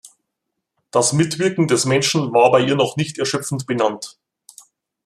Das 0.89 1.13
Mitwirken 1.13 1.67
des 1.67 1.85
Menschen 1.85 2.33
war 2.33 2.49
bei 2.51 2.61
ihr 2.61 2.75
noch 2.75 2.95
nicht 2.97 3.19
erschöpfend 3.19 3.67
benannt. 3.67 4.17